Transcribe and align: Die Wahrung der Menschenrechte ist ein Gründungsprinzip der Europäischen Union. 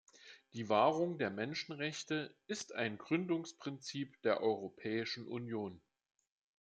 Die 0.53 0.67
Wahrung 0.67 1.19
der 1.19 1.29
Menschenrechte 1.29 2.33
ist 2.47 2.73
ein 2.73 2.97
Gründungsprinzip 2.97 4.19
der 4.23 4.41
Europäischen 4.41 5.27
Union. 5.27 5.79